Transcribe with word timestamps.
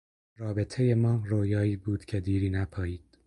رابطهی 0.37 0.93
ما 0.93 1.21
رویایی 1.27 1.75
بود 1.75 2.05
که 2.05 2.19
دیری 2.19 2.49
نپایید. 2.49 3.17